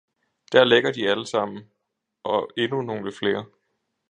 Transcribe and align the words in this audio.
der 0.51 0.63
ligger 0.65 0.91
de 0.91 1.09
alle 1.09 1.27
sammen, 1.27 1.69
og 2.23 2.49
endnu 2.57 2.81
nogle 2.81 3.11
flere! 3.19 3.45